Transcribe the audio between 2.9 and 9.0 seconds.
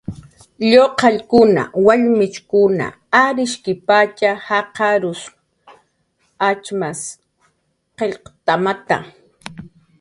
kushukkipatx jaqarn atxmas qillqt'amata.